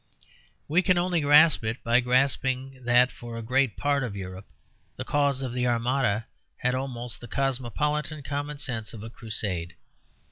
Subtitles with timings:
[0.67, 4.47] We can only grasp it by grasping that for a great part of Europe
[4.95, 6.25] the cause of the Armada
[6.57, 9.75] had almost the cosmopolitan common sense of a crusade.